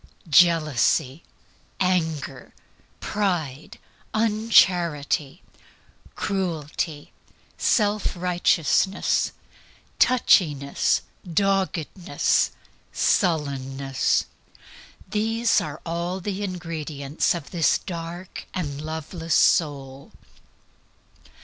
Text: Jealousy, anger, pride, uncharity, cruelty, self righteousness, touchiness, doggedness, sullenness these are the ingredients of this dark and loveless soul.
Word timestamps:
Jealousy, 0.31 1.21
anger, 1.79 2.55
pride, 2.99 3.77
uncharity, 4.15 5.43
cruelty, 6.15 7.11
self 7.55 8.15
righteousness, 8.15 9.31
touchiness, 9.99 11.01
doggedness, 11.31 12.49
sullenness 12.91 14.25
these 15.07 15.61
are 15.61 15.79
the 16.19 16.41
ingredients 16.41 17.35
of 17.35 17.51
this 17.51 17.77
dark 17.77 18.47
and 18.55 18.81
loveless 18.81 19.35
soul. 19.35 20.11